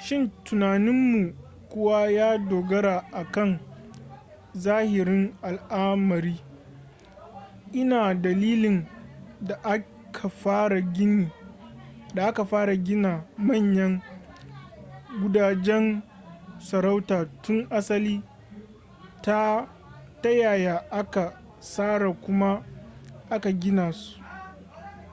[0.00, 1.32] shin tunaninmu
[1.68, 3.58] kuwa ya dogara a kan
[4.54, 6.36] zahirin al'amari
[7.72, 8.86] ina dalilin
[12.14, 14.02] da aka fara gina manyan
[15.22, 16.02] gudajen
[16.58, 18.22] sarauta tun asali
[19.20, 19.68] ta
[20.24, 22.62] yaya aka tsara kuma
[23.30, 24.20] aka gina su